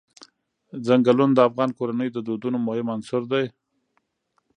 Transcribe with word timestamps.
چنګلونه 0.85 1.33
د 1.35 1.39
افغان 1.49 1.69
کورنیو 1.77 2.13
د 2.15 2.19
دودونو 2.27 2.57
مهم 2.67 2.87
عنصر 2.95 3.21
دی. 3.31 3.45